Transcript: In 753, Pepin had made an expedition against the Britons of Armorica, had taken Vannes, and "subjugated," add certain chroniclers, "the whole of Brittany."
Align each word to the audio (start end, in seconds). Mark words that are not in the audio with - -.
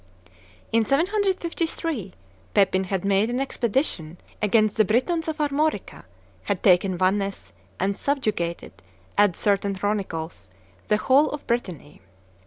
In 0.71 0.83
753, 0.83 2.13
Pepin 2.55 2.85
had 2.85 3.05
made 3.05 3.29
an 3.29 3.39
expedition 3.39 4.17
against 4.41 4.75
the 4.77 4.83
Britons 4.83 5.27
of 5.27 5.37
Armorica, 5.37 6.05
had 6.45 6.63
taken 6.63 6.97
Vannes, 6.97 7.53
and 7.79 7.95
"subjugated," 7.95 8.73
add 9.15 9.35
certain 9.35 9.75
chroniclers, 9.75 10.49
"the 10.87 10.97
whole 10.97 11.29
of 11.29 11.45
Brittany." 11.45 12.01